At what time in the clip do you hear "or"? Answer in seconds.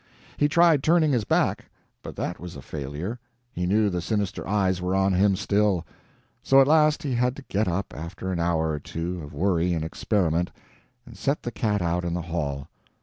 8.71-8.79